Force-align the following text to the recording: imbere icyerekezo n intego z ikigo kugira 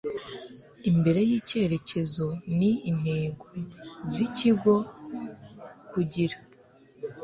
imbere 0.89 1.21
icyerekezo 1.39 2.25
n 2.57 2.59
intego 2.89 3.47
z 4.11 4.13
ikigo 4.25 4.75
kugira 5.91 6.37